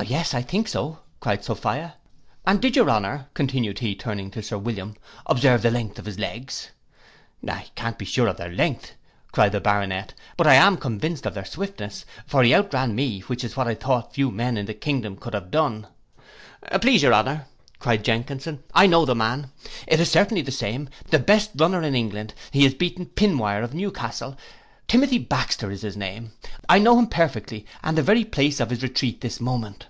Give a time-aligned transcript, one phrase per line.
[0.00, 4.94] '—'Yes, I think so,' cried Sophia.—'And did your honour,' continued he, turning to Sir William,
[5.26, 8.94] 'observe the length of his legs?'—'I can't be sure of their length,'
[9.30, 13.20] cried the Baronet, 'but I am convinced of their swiftness; for he out ran me,
[13.26, 17.44] which is what I thought few men in the kingdom could have done.'—'Please your honour,'
[17.78, 19.50] cried Jenkinson, 'I know the man:
[19.86, 23.74] it is certainly the same; the best runner in England; he has beaten Pinwire of
[23.74, 24.38] Newcastle,
[24.88, 26.32] Timothy Baxter is his name,
[26.68, 29.86] I know him perfectly, and the very place of his retreat this moment.